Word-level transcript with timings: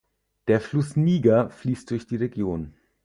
Der 0.47 0.59
Fluss 0.61 0.95
Niger 0.95 1.51
fließt 1.51 1.91
durch 1.91 2.07
die 2.07 2.15
Region. 2.15 2.73